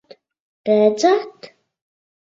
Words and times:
Redzat? 0.67 1.39